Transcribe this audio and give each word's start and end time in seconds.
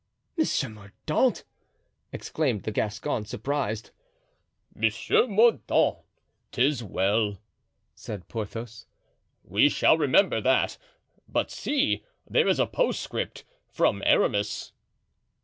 "Monsieur 0.35 0.67
Mordaunt!" 0.67 1.43
exclaimed 2.11 2.63
the 2.63 2.71
Gascon, 2.71 3.23
surprised. 3.23 3.91
"Monsieur 4.73 5.27
Mordaunt! 5.27 5.99
'tis 6.51 6.83
well," 6.83 7.37
said 7.93 8.27
Porthos, 8.27 8.87
"we 9.43 9.69
shall 9.69 9.99
remember 9.99 10.41
that; 10.41 10.79
but 11.29 11.51
see, 11.51 12.03
there 12.27 12.47
is 12.47 12.57
a 12.59 12.65
postscript 12.65 13.43
from 13.67 14.01
Aramis." 14.03 14.71